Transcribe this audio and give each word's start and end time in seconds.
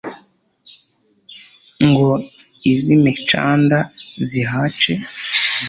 Ngo 1.87 2.09
izimicanda 2.71 3.79
zihace 4.27 4.93